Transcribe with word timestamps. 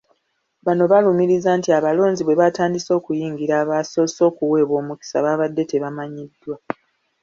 Bano 0.65 0.83
balumiriza 0.91 1.49
nti 1.59 1.69
abalonzi 1.77 2.21
bwe 2.23 2.39
batandise 2.41 2.91
okuyingira 2.99 3.53
abasoose 3.63 4.19
okuweebwa 4.29 4.75
omukisa 4.81 5.17
babadde 5.25 5.63
tebamanyiddwa. 5.71 6.55